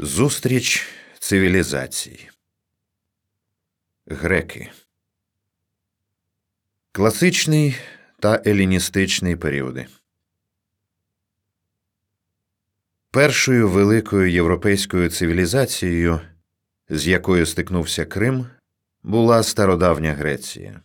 [0.00, 0.86] Зустріч
[1.18, 2.28] цивілізацій.
[4.06, 4.70] Греки.
[6.92, 7.76] Класичний
[8.18, 9.86] та еліністичний періоди.
[13.10, 16.20] Першою великою європейською цивілізацією,
[16.88, 18.46] з якою стикнувся Крим,
[19.02, 20.80] була стародавня Греція.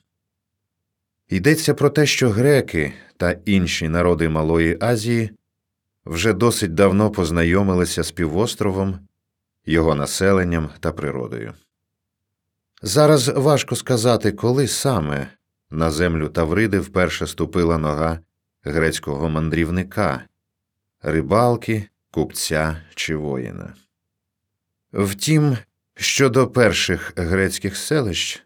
[1.30, 5.32] Йдеться про те, що греки та інші народи Малої Азії
[6.06, 9.00] вже досить давно познайомилися з півостровом,
[9.66, 11.54] його населенням та природою.
[12.82, 15.28] Зараз важко сказати, коли саме
[15.70, 18.20] на землю Тавриди вперше ступила нога
[18.64, 20.24] грецького мандрівника,
[21.02, 23.74] рибалки, купця чи воїна.
[24.94, 25.58] Втім,
[25.96, 28.44] щодо перших грецьких селищ,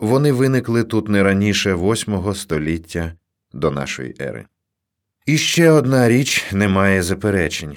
[0.00, 3.12] вони виникли тут не раніше восьмого століття
[3.52, 4.46] до нашої ери.
[5.26, 7.76] І ще одна річ не має заперечень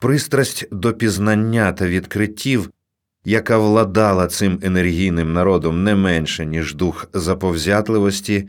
[0.00, 2.70] пристрасть до пізнання та відкриттів,
[3.24, 8.48] яка владала цим енергійним народом не менше, ніж дух заповзятливості,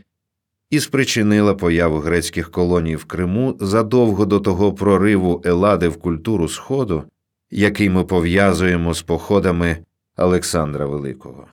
[0.70, 7.04] і спричинила появу грецьких колоній в Криму задовго до того прориву Елади в культуру Сходу,
[7.50, 9.76] який ми пов'язуємо з походами
[10.16, 11.46] Олександра Великого.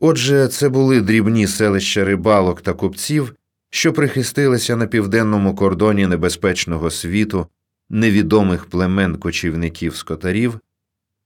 [0.00, 3.34] Отже, це були дрібні селища рибалок та купців
[3.74, 7.46] що прихистилися на південному кордоні небезпечного світу
[7.88, 10.60] невідомих племен кочівників скотарів,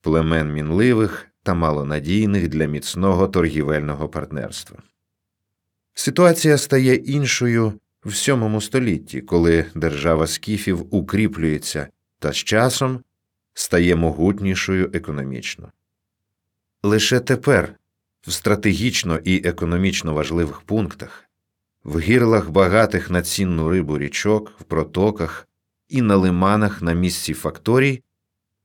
[0.00, 4.78] племен мінливих та малонадійних для міцного торгівельного партнерства.
[5.94, 7.72] Ситуація стає іншою
[8.04, 11.88] в сьомому столітті, коли держава скіфів укріплюється
[12.18, 13.00] та з часом
[13.54, 15.72] стає могутнішою економічно.
[16.82, 17.74] Лише тепер
[18.20, 21.27] в стратегічно і економічно важливих пунктах
[21.88, 25.48] в гірлах багатих на цінну рибу річок, в протоках
[25.88, 28.02] і на лиманах на місці факторій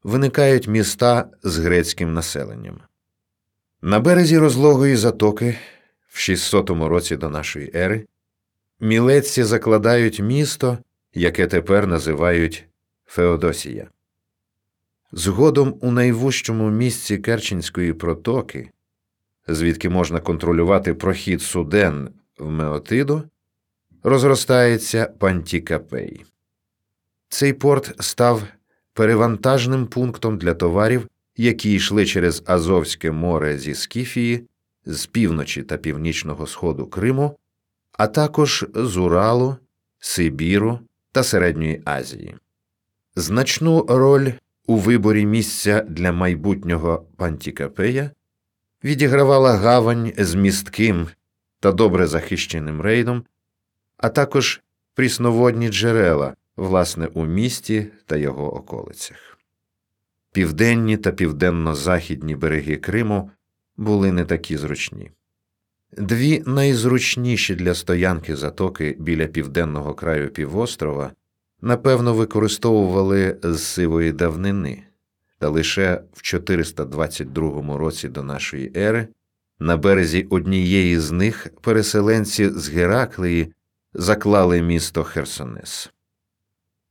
[0.04, 2.80] виникають міста з грецьким населенням.
[3.82, 5.58] На березі розлогої затоки
[6.08, 8.06] в 600 році до нашої ери
[8.80, 10.78] мілеці закладають місто,
[11.14, 12.66] яке тепер називають
[13.06, 13.88] Феодосія.
[15.12, 18.70] Згодом у найвужчому місці Керченської протоки,
[19.48, 23.24] звідки можна контролювати прохід суден в Меотиду
[24.04, 26.26] розростається Пантікапей.
[27.30, 28.44] Цей порт став
[28.94, 31.08] перевантажним пунктом для товарів,
[31.38, 34.48] які йшли через Азовське море зі Скіфії,
[34.86, 37.38] з півночі та північного сходу Криму,
[37.92, 39.56] а також з Уралу,
[40.00, 40.80] Сибіру
[41.12, 42.36] та Середньої Азії.
[43.16, 44.32] Значну роль
[44.68, 48.12] у виборі місця для майбутнього Пантікапея
[48.84, 51.08] відігравала гавань з містким
[51.64, 53.24] та добре захищеним рейдом,
[53.98, 54.62] а також
[54.96, 59.38] прісноводні джерела, власне, у місті та його околицях.
[60.34, 63.32] Південні та південно-західні береги Криму
[63.78, 65.12] були не такі зручні.
[65.98, 71.12] Дві найзручніші для стоянки затоки біля південного краю півострова
[71.62, 74.84] напевно використовували з сивої давнини,
[75.40, 79.08] та лише в 422 році до нашої ери
[79.64, 83.54] на березі однієї з них переселенці з Гераклеї
[83.94, 85.92] заклали місто Херсонес.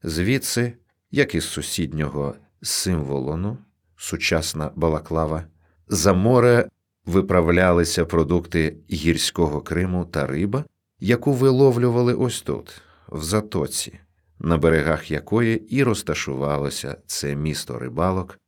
[0.03, 0.73] Звідси,
[1.11, 3.59] як із сусіднього символону,
[3.97, 5.45] сучасна балаклава,
[5.89, 6.69] за море
[7.07, 10.65] виправлялися продукти гірського Криму та риба,
[11.01, 14.01] яку виловлювали ось тут, в затоці,
[14.39, 18.39] на берегах якої і розташувалося це місто рибалок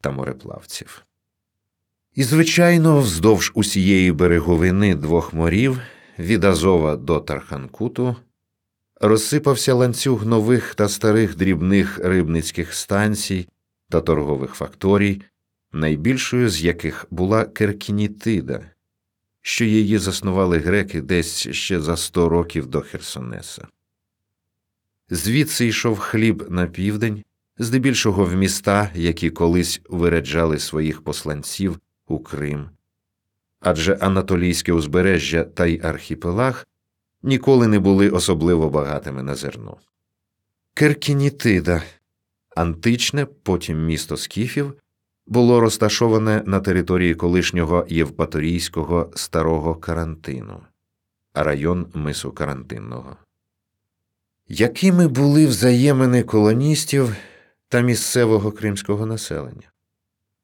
[0.00, 1.04] та мореплавців.
[2.14, 5.80] І, звичайно, вздовж усієї береговини двох морів
[6.18, 8.16] від Азова до Тарханкуту
[9.00, 13.48] розсипався ланцюг нових та старих дрібних рибницьких станцій
[13.88, 15.22] та торгових факторій,
[15.72, 18.60] найбільшою з яких була Керкінітида,
[19.40, 23.66] що її заснували греки десь ще за сто років до Херсонеса.
[25.10, 27.22] Звідси йшов хліб на південь,
[27.58, 31.78] здебільшого в міста, які колись виряджали своїх посланців
[32.12, 32.68] у Крим,
[33.60, 36.66] адже Анатолійське узбережжя та й архіпелаг
[37.22, 39.76] ніколи не були особливо багатими на зерно.
[40.74, 41.82] Керкінітида,
[42.56, 44.74] античне, потім місто Скіфів,
[45.26, 50.60] було розташоване на території колишнього Євпаторійського старого карантину,
[51.34, 53.16] район мису карантинного.
[54.48, 57.16] Якими були взаємини колоністів
[57.68, 59.71] та місцевого кримського населення?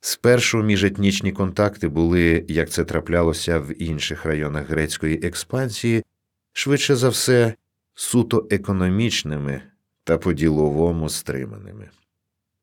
[0.00, 6.05] Спершу міжетнічні контакти були, як це траплялося в інших районах грецької експансії,
[6.53, 7.55] швидше за все,
[7.95, 9.62] суто економічними
[10.05, 11.89] та по діловому стриманими.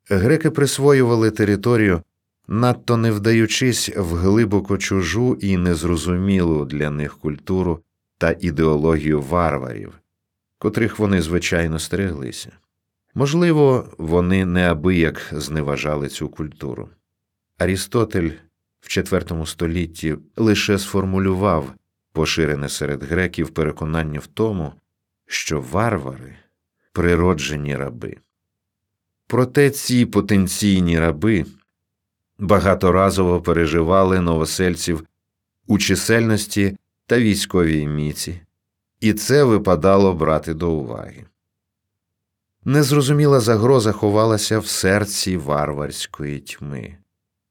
[0.09, 2.01] Греки присвоювали територію,
[2.47, 7.79] надто не вдаючись в глибоко чужу і незрозумілу для них культуру
[8.17, 9.93] та ідеологію варварів,
[10.57, 12.51] котрих вони звичайно стереглися.
[13.15, 16.89] Можливо, вони неабияк зневажали цю культуру.
[17.57, 18.29] Арістотель
[18.81, 21.73] в IV столітті лише сформулював
[22.13, 24.73] поширене серед греків переконання в тому,
[25.25, 26.35] що варвари
[26.91, 28.17] природжені раби.
[29.27, 31.45] Проте ці потенційні раби
[32.39, 35.03] багаторазово переживали новосельців
[35.67, 38.41] у чисельності та військовій міці,
[38.99, 41.25] і це випадало брати до уваги.
[42.65, 46.97] Незрозуміла загроза ховалася в серці варварської тьми,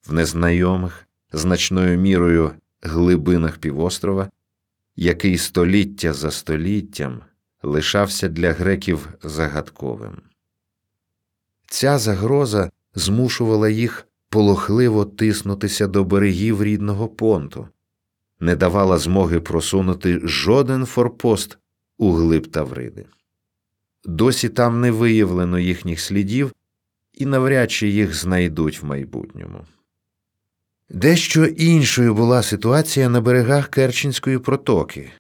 [0.07, 2.51] в незнайомих, значною мірою
[2.83, 4.31] глибинах півострова,
[4.97, 7.21] який століття за століттям
[7.63, 10.17] лишався для греків загадковим.
[11.67, 17.69] Ця загроза змушувала їх полохливо тиснутися до берегів рідного понту,
[18.41, 21.59] не давала змоги просунути жоден форпост
[21.99, 23.07] у глиб Тавриди.
[24.05, 26.53] Досі там не виявлено їхніх слідів
[27.13, 29.65] і навряд чи їх знайдуть в майбутньому.
[30.95, 35.11] Дещо іншою була ситуація на берегах Керченської протоки,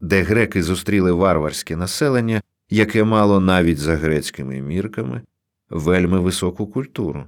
[0.00, 5.22] де греки зустріли варварське населення, яке мало навіть за грецькими мірками
[5.70, 7.24] вельми високу культуру,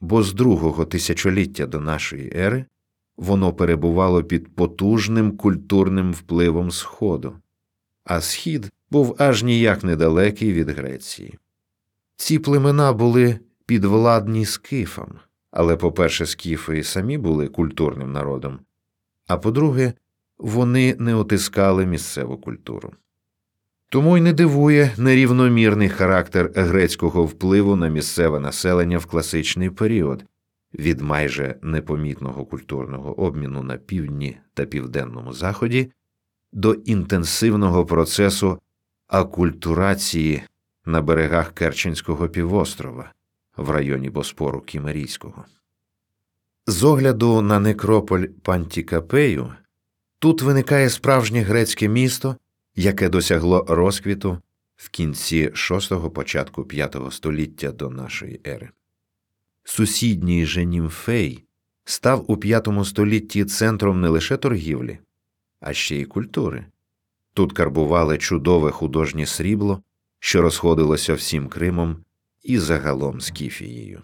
[0.00, 2.64] бо з другого тисячоліття до нашої ери
[3.16, 7.32] воно перебувало під потужним культурним впливом Сходу,
[8.04, 11.38] а схід був аж ніяк недалекий від Греції.
[12.16, 15.08] Ці племена були підвладні скифам,
[15.50, 18.58] але, по-перше, скіфи самі були культурним народом,
[19.26, 19.92] а по-друге,
[20.38, 22.92] вони не отискали місцеву культуру.
[23.88, 30.24] Тому й не дивує нерівномірний характер грецького впливу на місцеве населення в класичний період
[30.74, 35.92] від майже непомітного культурного обміну на півдні та південному заході
[36.52, 38.58] до інтенсивного процесу
[39.06, 40.42] акультурації
[40.84, 43.12] на берегах Керченського півострова
[43.56, 45.44] в районі Боспору Кімерійського.
[46.66, 49.52] З огляду на некрополь Пантікапею
[50.18, 52.36] тут виникає справжнє грецьке місто,
[52.76, 54.38] яке досягло розквіту
[54.76, 58.70] в кінці VI– початку V століття до нашої ери.
[59.64, 61.44] Сусідній же Німфей
[61.84, 64.98] став у V столітті центром не лише торгівлі,
[65.60, 66.66] а ще й культури.
[67.34, 69.82] Тут карбували чудове художнє срібло,
[70.18, 72.04] що розходилося всім Кримом
[72.42, 74.02] і загалом Скіфією.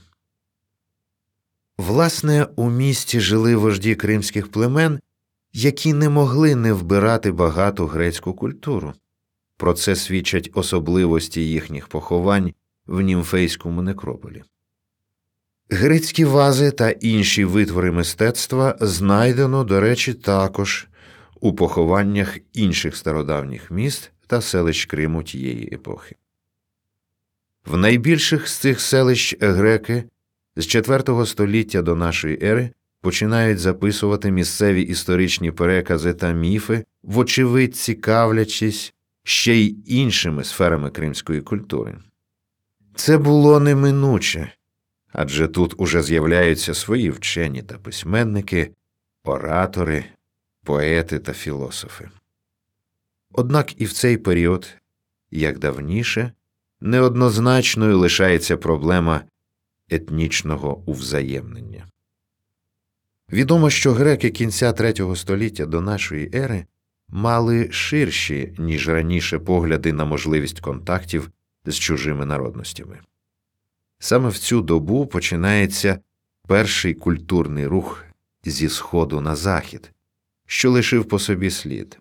[1.79, 5.01] Власне, у місті жили вожді кримських племен,
[5.53, 8.95] які не могли не вбирати багату грецьку культуру.
[9.57, 12.53] Про це свідчать особливості їхніх поховань
[12.87, 14.43] в німфейському некрополі.
[15.71, 20.89] Грецькі вази та інші витвори мистецтва знайдено, до речі, також
[21.41, 26.17] у похованнях інших стародавніх міст та селищ Криму тієї епохи.
[27.67, 30.05] В найбільших з цих селищ греки
[30.57, 32.71] з IV століття до нашої ери
[33.01, 41.99] починають записувати місцеві історичні перекази та міфи, вочевидь цікавлячись ще й іншими сферами кримської культури.
[42.95, 44.53] Це було неминуче,
[45.13, 48.71] адже тут уже з'являються свої вчені та письменники,
[49.25, 50.05] оратори,
[50.65, 52.09] поети та філософи.
[53.33, 54.69] Однак і в цей період,
[55.31, 56.33] як давніше,
[56.81, 59.25] неоднозначною лишається проблема
[59.91, 61.87] етнічного увзаємнення.
[63.33, 66.67] Відомо, що греки кінця третього століття до нашої ери
[67.09, 71.31] мали ширші, ніж раніше погляди на можливість контактів
[71.65, 72.99] з чужими народностями.
[73.99, 75.99] Саме в цю добу починається
[76.49, 78.05] перший культурний рух
[78.45, 79.93] зі сходу на захід,
[80.47, 81.99] що лишив по собі слід.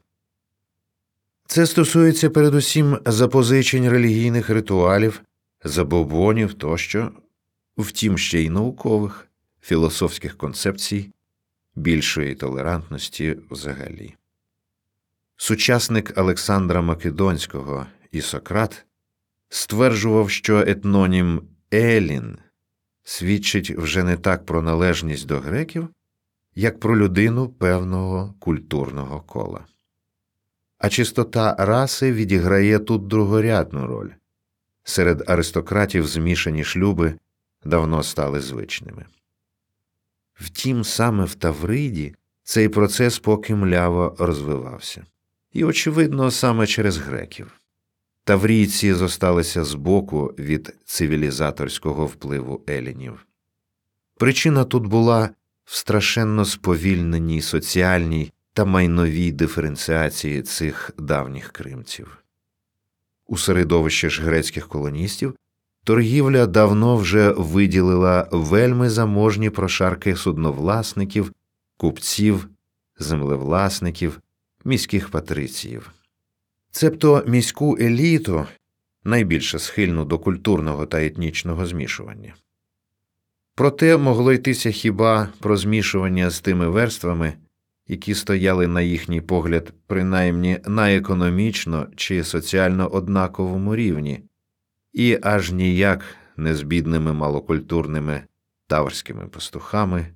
[1.48, 5.22] Це стосується передусім запозичень релігійних ритуалів,
[5.64, 7.12] забобонів тощо,
[7.78, 9.28] втім ще й наукових,
[9.62, 11.12] філософських концепцій,
[11.76, 14.16] більшої толерантності взагалі.
[15.38, 18.86] Сучасник Олександра Македонського і Сократ
[19.50, 21.42] стверджував, що етнонім
[21.74, 22.38] Елін
[23.04, 25.88] свідчить вже не так про належність до греків,
[26.56, 29.66] як про людину певного культурного кола.
[30.78, 34.10] А чистота раси відіграє тут другорядну роль
[34.84, 37.14] серед аристократів змішані шлюби
[37.66, 39.06] давно стали звичними.
[40.34, 45.06] Втім, саме в Тавриді цей процес поки мляво розвивався,
[45.54, 47.62] і, очевидно, саме через греків.
[48.24, 53.28] таврійці зосталися збоку від цивілізаторського впливу елінів.
[54.18, 55.30] Причина тут була
[55.66, 62.18] в страшенно сповільненій соціальній та майновій диференціації цих давніх кримців.
[63.28, 65.36] У середовище ж грецьких колоністів
[65.84, 71.32] торгівля давно вже виділила вельми заможні прошарки судновласників,
[71.78, 72.50] купців,
[73.00, 74.22] землевласників,
[74.66, 75.92] міських патриціїв.
[76.72, 78.46] Цебто міську еліту
[79.04, 82.34] найбільше схильну до культурного та етнічного змішування.
[83.56, 87.34] Проте могло йтися хіба про змішування з тими верствами,
[87.88, 94.24] які стояли на їхній погляд, принаймні на економічно чи соціально однаковому рівні,
[94.94, 96.06] і аж ніяк
[96.38, 98.24] не з бідними малокультурними
[98.68, 100.08] таврськими пастухами,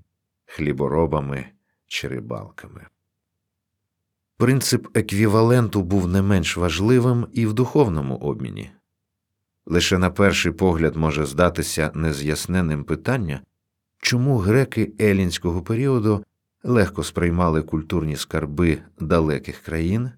[0.46, 1.46] хліборобами
[1.88, 2.86] чи рибалками.
[4.38, 8.72] Принцип еквіваленту був не менш важливим і в духовному обміні.
[9.66, 13.42] Лише на перший погляд може здатися нез'ясненим питання,
[14.02, 16.26] чому греки елінського періоду
[16.64, 20.12] легко сприймали культурні скарби далеких країн,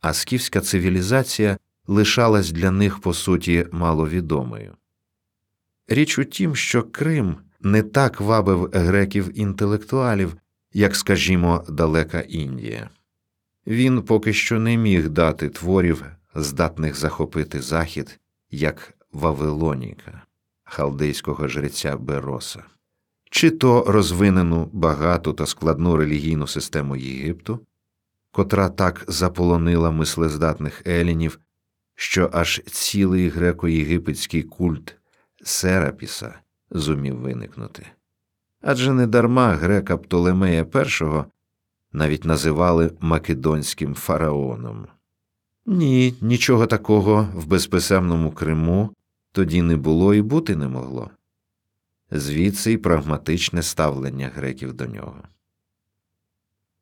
[0.00, 4.74] а скіфська цивілізація лишалась для них по суті маловідомою.
[5.88, 10.36] Річ у тім, що Крим не так вабив греків інтелектуалів,
[10.72, 12.90] як, скажімо, далека Індія.
[13.66, 16.04] Він поки що не міг дати творів,
[16.34, 20.22] здатних захопити захід, як Вавилоніка,
[20.64, 22.62] халдейського жреця Бероса,
[23.34, 27.60] чи то розвинену багату та складну релігійну систему Єгипту,
[28.30, 31.38] котра так заполонила мислездатних елінів,
[31.94, 34.96] що аж цілий греко-єгипетський культ
[35.44, 36.34] Серапіса
[36.70, 37.86] зумів виникнути.
[38.62, 41.22] Адже недарма грека Птолемея І
[41.92, 44.86] навіть називали Македонським фараоном.
[45.66, 48.90] Ні, нічого такого в безписемному Криму
[49.32, 51.10] тоді не було і бути не могло.
[52.10, 55.22] Звідси й прагматичне ставлення греків до нього.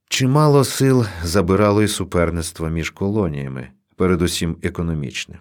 [0.08, 5.40] Чимало сил забирало й суперництво між колоніями, передусім економічне,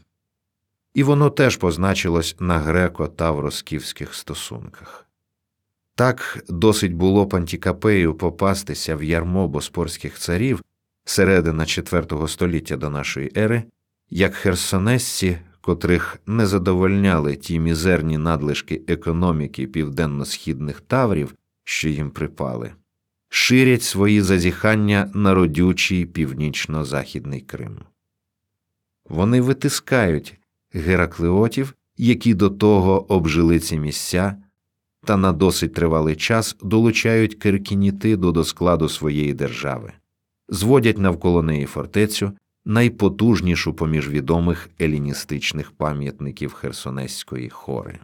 [0.94, 5.08] і воно теж позначилось на греко-тавро-скіфських стосунках.
[5.96, 10.64] Так досить було Пантікапею попастися в ярмо боспорських царів
[11.06, 13.64] середина IV століття до нашої ери,
[14.10, 22.72] як херсонесці, котрих не задовольняли ті мізерні надлишки економіки південно-східних таврів, що їм припали,
[23.30, 27.80] ширять свої зазіхання на родючий північно-західний Крим.
[29.10, 30.40] Вони витискають
[30.74, 34.36] гераклеотів, які до того обжили ці місця
[35.06, 39.94] та на досить тривалий час долучають Киркінітиду до складу своєї держави,
[40.50, 42.32] зводять навколо неї фортецю,
[42.66, 48.00] найпотужнішу поміж відомих еліністичних пам'ятників Херсонеської хори.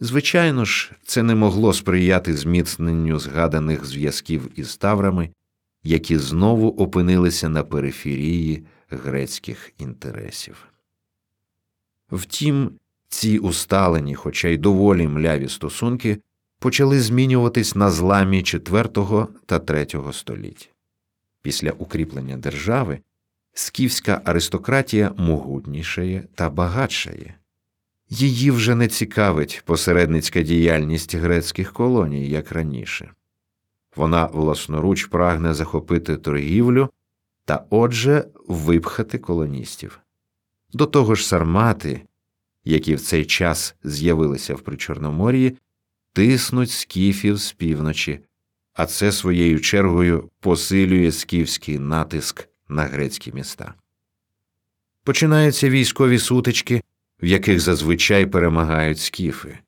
[0.00, 5.30] Звичайно ж, це не могло сприяти зміцненню згаданих зв'язків із Таврами,
[5.82, 10.66] які знову опинилися на периферії грецьких інтересів.
[12.10, 12.70] Втім,
[13.08, 16.18] ці усталені, хоча й доволі мляві стосунки,
[16.58, 20.70] почали змінюватись на зламі IV та III століть.
[21.42, 22.98] Після укріплення держави
[23.52, 27.34] скіфська аристократія могутнішає та багатшає.
[28.08, 33.10] Її вже не цікавить посередницька діяльність грецьких колоній, як раніше.
[33.96, 36.90] Вона власноруч прагне захопити торгівлю
[37.44, 40.00] та отже випхати колоністів.
[40.72, 42.02] До того ж, сармати,
[42.64, 45.56] які в цей час з'явилися в Причорномор'ї,
[46.12, 48.20] тиснуть скіфів з півночі,
[48.74, 53.74] а це своєю чергою посилює скіфський натиск на грецькі міста.
[55.04, 56.82] Починаються військові сутички,
[57.22, 59.58] в яких зазвичай перемагають скіфи,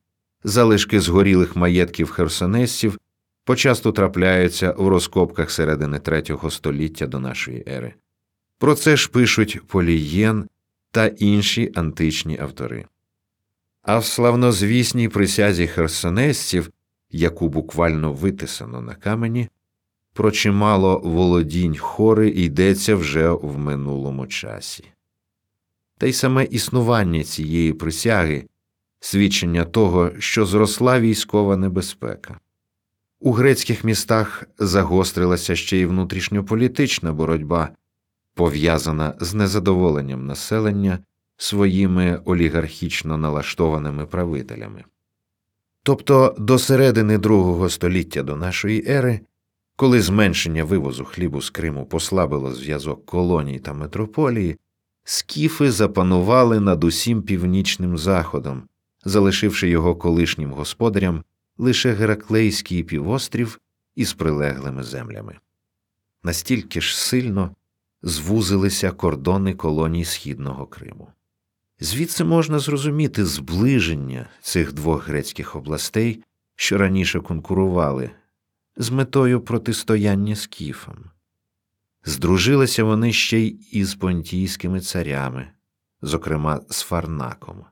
[0.45, 2.99] залишки згорілих маєтків херсонесців
[3.45, 7.95] почасту трапляються в розкопках середини третього століття до нашої ери.
[8.59, 10.49] Про це ж пишуть Полієн
[10.91, 12.85] та інші античні автори.
[13.83, 16.71] А в славнозвісній присязі херсонесців,
[17.11, 19.49] яку буквально витисано на камені,
[20.13, 24.85] про чимало володінь хори йдеться вже в минулому часі.
[25.99, 28.47] Та й саме існування цієї присяги
[29.01, 32.39] свідчення того, що зросла військова небезпека.
[33.21, 37.69] У грецьких містах загострилася ще й внутрішньополітична боротьба,
[38.35, 40.99] пов'язана з незадоволенням населення
[41.37, 44.85] своїми олігархічно налаштованими правителями.
[45.83, 49.21] Тобто до середини другого століття до нашої ери,
[49.77, 54.57] коли зменшення вивозу хлібу з Криму послабило зв'язок колоній та метрополії,
[55.05, 58.63] скіфи запанували над усім північним заходом,
[59.05, 61.25] залишивши його колишнім господарям
[61.59, 63.61] лише Гераклейський півострів
[63.95, 65.37] із прилеглими землями.
[66.23, 67.55] Настільки ж сильно
[68.03, 71.09] звузилися кордони колоній Східного Криму.
[71.81, 76.23] Звідси можна зрозуміти зближення цих двох грецьких областей,
[76.57, 78.11] що раніше конкурували,
[78.77, 81.05] з метою протистояння скіфам.
[82.05, 85.49] Здружилися вони ще й із понтійськими царями,
[86.03, 87.65] зокрема з Фарнаком.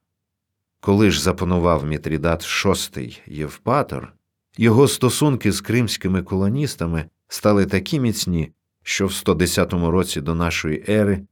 [0.81, 4.13] Коли ж запанував Мітрідат VI Євпатор,
[4.57, 8.53] його стосунки з кримськими колоністами стали такі міцні,
[8.83, 11.27] що в 110 році до нашої ери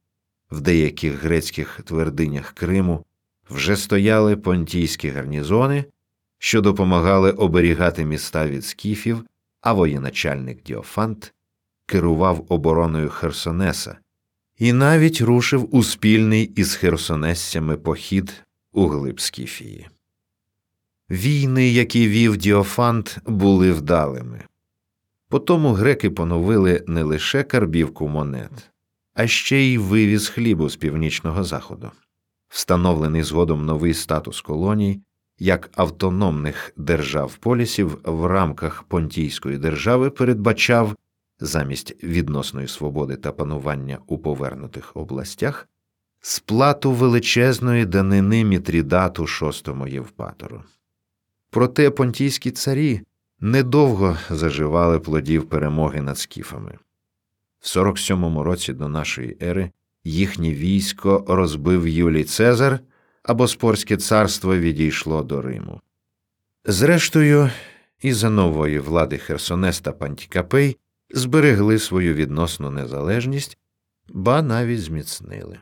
[0.50, 3.04] в деяких грецьких твердинях Криму
[3.50, 5.84] вже стояли понтійські гарнізони,
[6.38, 9.24] що допомагали оберігати міста від скіфів,
[9.60, 11.34] а воєначальник Діофант
[11.86, 13.98] керував обороною Херсонеса
[14.58, 19.88] і навіть рушив у спільний із херсонесцями похід у глиб Скіфії.
[21.10, 24.44] Війни, які вів Діофант, були вдалими.
[25.28, 28.70] Потому греки поновили не лише карбівку монет,
[29.14, 31.90] а ще й вивіз хлібу з північного заходу.
[32.48, 35.00] Встановлений згодом новий статус колоній
[35.38, 40.96] як автономних держав полісів в рамках Понтійської держави передбачав
[41.40, 45.68] замість відносної свободи та панування у повернутих областях
[46.20, 50.62] сплату величезної данини Мітрідату VI Євпатору.
[51.50, 53.00] Проте понтійські царі
[53.40, 56.78] недовго заживали плодів перемоги над скіфами.
[57.60, 59.70] В 47-му році до нашої ери
[60.04, 62.80] їхнє військо розбив Юлій Цезар,
[63.28, 65.80] а Боспорське царство відійшло до Риму.
[66.64, 67.50] Зрештою,
[68.00, 70.76] і за нової влади Херсонес та Пантікапей
[71.10, 73.58] зберегли свою відносну незалежність,
[74.08, 75.58] ба навіть зміцнили.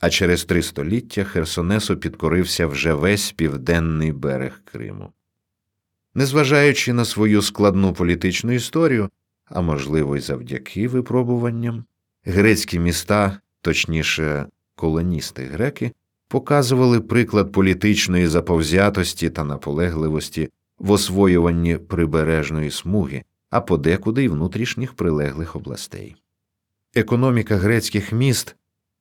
[0.00, 5.12] А через три століття Херсонесу підкорився вже весь південний берег Криму.
[6.14, 9.10] Незважаючи на свою складну політичну історію,
[9.44, 11.84] а можливо, й завдяки випробуванням,
[12.24, 15.92] грецькі міста, точніше, колоністи греки,
[16.30, 25.56] показували приклад політичної заповзятості та наполегливості в освоюванні прибережної смуги, а подекуди й внутрішніх прилеглих
[25.56, 26.16] областей.
[26.94, 28.56] Економіка грецьких міст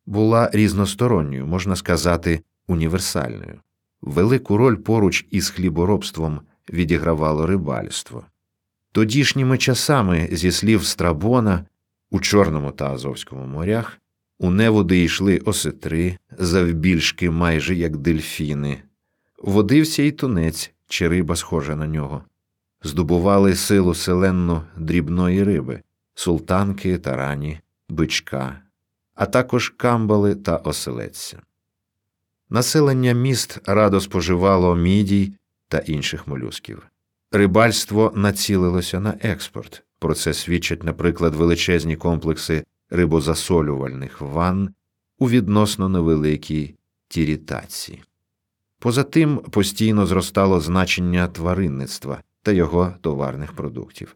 [0.06, 3.60] була різносторонньою, можна сказати, універсальною.
[4.02, 8.24] Велику роль поруч із хліборобством відігравало рибальство.
[8.92, 11.66] Тодішніми часами, зі слів Страбона,
[12.12, 13.99] у Чорному та Азовському морях,
[14.40, 18.84] у неводи йшли осетри, завбільшки майже як дельфіни,
[19.38, 22.24] водився й тунець чи риба схожа на нього,
[22.84, 25.82] здобували силу селенну дрібної риби,
[26.16, 28.62] султанки, тарані, бичка,
[29.16, 31.42] а також камбали та оселедця.
[32.50, 35.34] Населення міст радо споживало мідій
[35.68, 36.88] та інших молюсків.
[37.32, 39.84] Рибальство націлилося на експорт.
[40.00, 44.70] Про це свідчать, наприклад, величезні комплекси рибозасолювальних ванн
[45.20, 46.76] у відносно невеликій
[47.08, 48.04] тірітації.
[48.80, 54.16] Поза тим постійно зростало значення тваринництва та його товарних продуктів.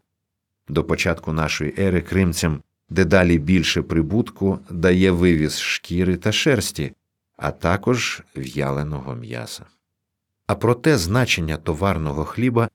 [0.67, 6.93] До початку нашої ери кримцям дедалі більше прибутку дає вивіз шкіри та шерсті,
[7.38, 9.65] а також в'яленого м'яса.
[10.47, 12.69] А проте значення товарного хліба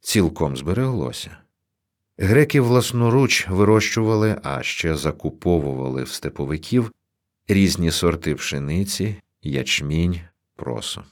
[0.00, 1.36] цілком збереглося.
[2.18, 6.92] Греки власноруч вирощували, а ще закуповували в степовиків
[7.48, 10.20] різні сорти пшениці, ячмінь,
[10.56, 11.04] просо,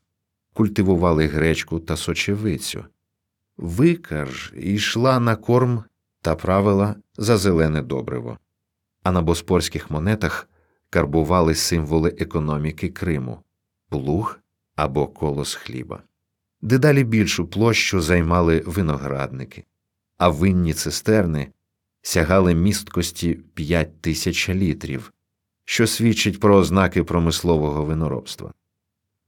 [0.53, 2.85] культивували гречку та сочевицю.
[3.57, 5.85] Викар йшла на корм
[6.21, 8.39] та правила за зелене добриво,
[9.03, 10.49] а на боспорських монетах
[10.91, 13.39] карбували символи економіки Криму
[13.89, 14.39] плуг
[14.77, 16.03] або колос хліба.
[16.63, 19.65] Дедалі більшу площу займали виноградники,
[20.19, 21.49] а винні цистерни
[22.03, 25.13] сягали місткості 5 тисяч літрів,
[25.65, 28.53] що свідчить про ознаки промислового виноробства.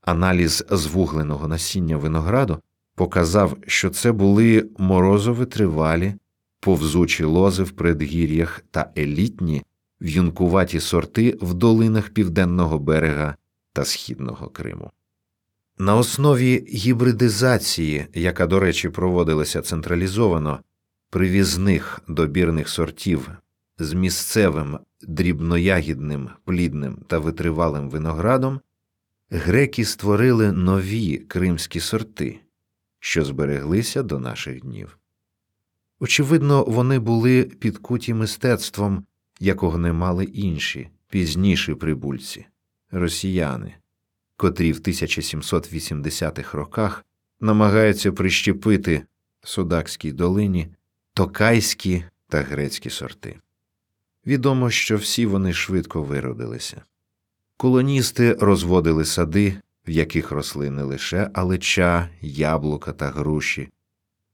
[0.01, 2.59] Аналіз звугленого насіння винограду
[2.95, 6.15] показав, що це були морозовитривалі,
[6.61, 9.63] повзучі лози в предгір'ях та елітні
[10.01, 13.37] в'юнкуваті сорти в долинах південного берега
[13.73, 14.91] та східного Криму.
[15.79, 20.61] На основі гібридизації, яка, до речі, проводилася централізовано,
[21.15, 23.31] привізних добірних сортів
[23.79, 28.61] з місцевим дрібноягідним, плідним та витривалим виноградом,
[29.31, 32.41] греки створили нові кримські сорти,
[33.01, 34.99] що збереглися до наших днів.
[36.01, 39.05] Очевидно, вони були підкуті мистецтвом,
[39.41, 42.47] якого не мали інші пізніші прибульці
[42.91, 43.75] росіяни,
[44.37, 47.05] котрі в 1780-х роках
[47.41, 49.03] намагаються прищепити
[49.43, 50.69] Судакській долині
[51.15, 53.37] токайські та грецькі сорти.
[54.27, 56.83] Відомо, що всі вони швидко виродилися.
[57.57, 63.69] Колоністи розводили сади, в яких росли не лише алеча, яблука та груші,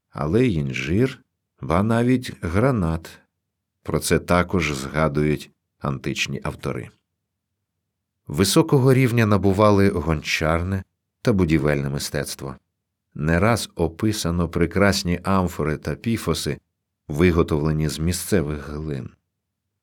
[0.09, 1.19] але й інжир,
[1.61, 3.19] ба навіть гранат.
[3.83, 6.89] Про це також згадують античні автори.
[8.27, 10.83] Високого рівня набували гончарне
[11.21, 12.55] та будівельне мистецтво.
[13.13, 16.57] Не раз описано прекрасні амфори та піфоси,
[17.11, 19.09] виготовлені з місцевих глин.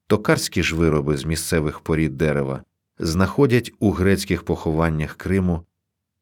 [0.06, 2.62] Токарські ж вироби з місцевих порід дерева
[2.98, 5.64] знаходять у грецьких похованнях Криму,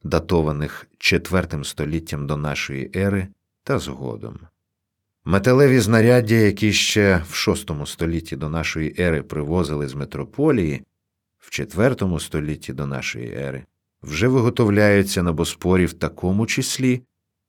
[0.02, 3.28] датованих IV століттям до нашої ери
[3.62, 4.38] та згодом.
[5.24, 10.82] Металеві знаряддя, які ще в VI столітті до нашої ери привозили з метрополії,
[11.38, 13.64] в IV столітті до нашої ери
[14.02, 17.02] вже виготовляються на Боспорі в такому числі,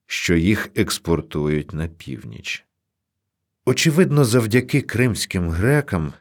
[0.05, 2.66] що їх експортують на північ.
[3.69, 6.13] Очевидно, завдяки кримським грекам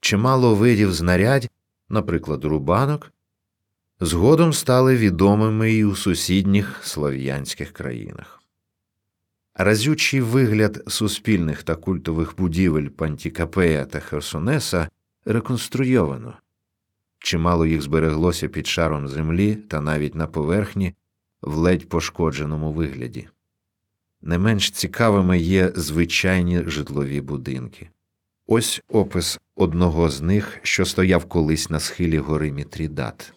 [0.00, 1.50] чимало видів знарядь,
[1.88, 3.12] наприклад, рубанок,
[4.00, 8.42] згодом стали відомими і у сусідніх слов'янських країнах.
[9.54, 14.88] Разючий вигляд суспільних та культових будівель Пантікапея та Херсонеса
[15.24, 16.34] реконструйовано.
[17.18, 20.94] Чимало їх збереглося під шаром землі та навіть на поверхні
[21.42, 23.28] в ледь пошкодженому вигляді.
[24.22, 27.88] Не менш цікавими є звичайні житлові будинки.
[28.46, 33.32] Ось опис одного з них, що стояв колись на схилі гори Мітрідат.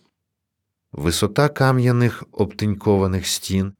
[0.91, 3.73] Висота кам'яних обтинькованих стін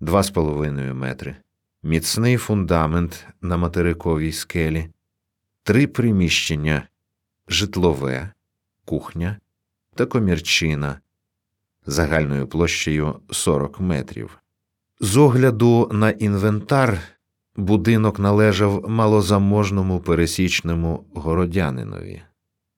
[0.00, 1.36] 2,5 метри,
[1.82, 4.88] міцний фундамент на материковій скелі,
[5.62, 6.88] три приміщення
[7.48, 8.32] житлове,
[8.84, 9.36] кухня
[9.94, 11.00] та комірчина
[11.86, 14.41] загальною площею 40 метрів.
[15.04, 17.00] З огляду на інвентар
[17.56, 22.22] будинок належав малозаможному пересічному городянинові.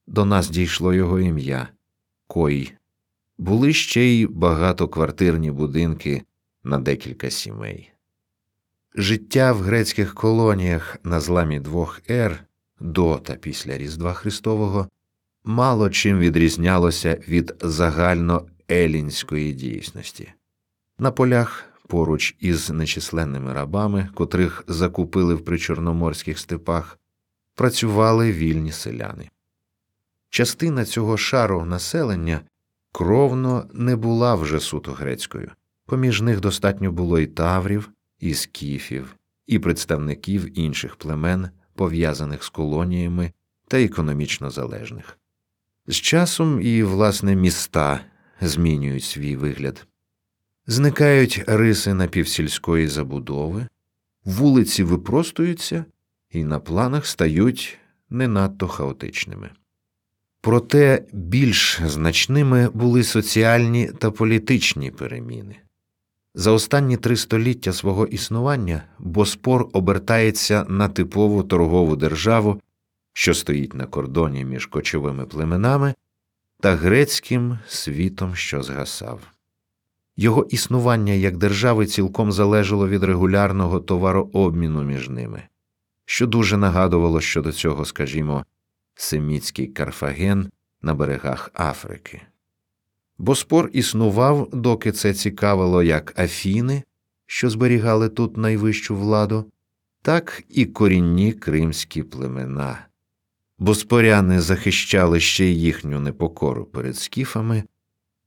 [0.07, 1.69] До нас дійшло його ім'я
[2.27, 2.73] Кой.
[3.39, 6.23] Були ще й багатоквартирні будинки
[6.63, 7.93] на декілька сімей.
[8.95, 12.45] Життя в грецьких колоніях на зламі двох ер
[12.81, 14.89] до та після Різдва Христового
[15.45, 20.33] мало чим відрізнялося від загальноелінської дійсності.
[20.99, 26.99] На полях поруч із нечисленними рабами, котрих закупили в причорноморських степах,
[27.55, 29.31] працювали вільні селяни.
[30.31, 32.41] Частина цього шару населення
[32.93, 35.51] кровно не була вже суто грецькою,
[35.87, 39.17] поміж них достатньо було і таврів, і скіфів,
[39.47, 43.33] і представників інших племен, пов'язаних з колоніями
[43.69, 45.19] та економічно залежних.
[45.87, 48.01] З часом і, власне, міста
[48.41, 49.87] змінюють свій вигляд.
[50.67, 53.67] Зникають риси напівсільської забудови,
[54.25, 55.85] вулиці випростуються
[56.31, 57.79] і на планах стають
[58.11, 59.51] не надто хаотичними.
[60.41, 65.57] Проте більш значними були соціальні та політичні переміни.
[66.35, 72.61] За останні три століття свого існування Боспор обертається на типову торгову державу,
[73.13, 75.95] що стоїть на кордоні між кочовими племенами
[76.61, 79.34] та грецьким світом, що згасав.
[80.17, 85.43] Його існування як держави цілком залежало від регулярного товарообміну між ними,
[86.05, 88.45] що дуже нагадувало щодо цього, скажімо,
[88.95, 90.51] семітський Карфаген
[90.83, 92.23] на берегах Африки.
[93.19, 96.83] Бо спор існував, доки це цікавило як Афіни,
[97.27, 99.51] що зберігали тут найвищу владу,
[100.03, 102.87] так і корінні кримські племена,
[103.59, 107.65] бо споряни захищали ще й їхню непокору перед скіфами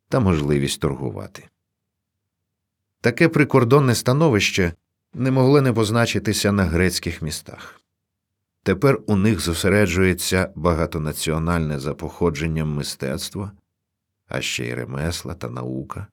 [0.09, 1.49] та можливість торгувати.
[3.01, 4.73] Таке прикордонне становище
[5.13, 7.81] не могло не позначитися на грецьких містах.
[8.63, 13.51] Тепер у них зосереджується багатонаціональне за походженням мистецтво,
[14.27, 16.07] а ще й ремесла та наука.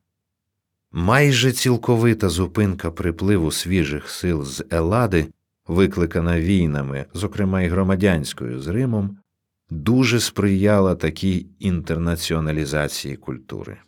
[0.93, 5.27] Майже цілковита зупинка припливу свіжих сил з Елади,
[5.67, 9.19] викликана війнами, зокрема й громадянською з Римом,
[9.71, 13.79] дуже сприяла такій інтернаціоналізації культури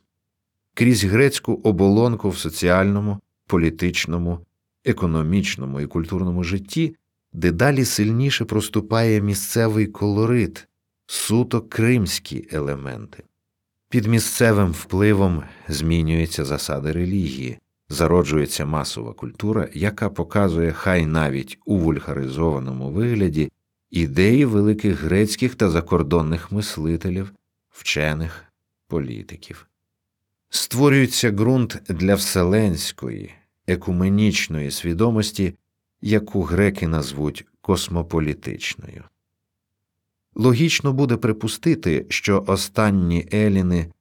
[0.76, 4.40] крізь грецьку оболонку в соціальному, політичному,
[4.84, 6.96] економічному і культурному житті,
[7.32, 10.68] дедалі сильніше проступає місцевий колорит,
[11.06, 13.22] суто кримські елементи.
[13.88, 17.58] Під місцевим впливом змінюються засади релігії,
[17.88, 23.52] зароджується масова культура, яка показує хай навіть у вульгаризованому вигляді
[23.90, 27.32] ідеї великих грецьких та закордонних мислителів,
[27.70, 28.44] вчених,
[28.88, 29.66] політиків.
[30.48, 33.34] Створюється ґрунт для вселенської,
[33.66, 35.54] екуменічної свідомості,
[36.00, 39.04] яку греки назвуть космополітичною.
[40.34, 43.92] Логічно буде припустити, що останні еліни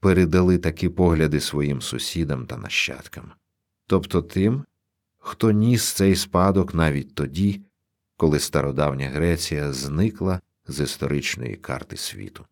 [0.00, 3.32] передали такі погляди своїм сусідам та нащадкам,
[3.86, 4.64] тобто тим,
[5.18, 7.60] хто ніс цей спадок навіть тоді,
[8.16, 12.44] коли стародавня Греція зникла з історичної карти світу.